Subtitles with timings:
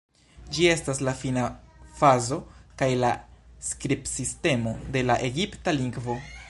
[0.55, 1.43] Ĝi estas la fina
[1.99, 2.39] fazo
[2.81, 3.13] kaj la
[3.69, 6.23] skribsistemo de la egipta lingvo.